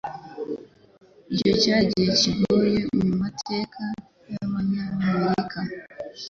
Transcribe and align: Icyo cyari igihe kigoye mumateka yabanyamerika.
Icyo 1.35 1.51
cyari 1.61 1.85
igihe 1.89 2.11
kigoye 2.21 2.79
mumateka 3.05 3.83
yabanyamerika. 4.33 5.59